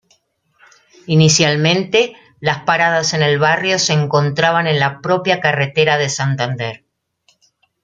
Inicialmente, 1.05 2.15
las 2.39 2.63
paradas 2.63 3.13
en 3.13 3.21
el 3.21 3.37
barrio 3.37 3.77
se 3.77 3.93
encontraban 3.93 4.65
en 4.65 4.79
la 4.79 4.99
propia 4.99 5.39
Carretera 5.39 5.99
de 5.99 6.09
Santander. 6.09 6.83